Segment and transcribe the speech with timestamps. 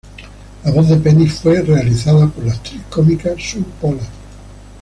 [0.63, 4.07] La voz de Penny fue realizada por la actriz cómica Su Pollard.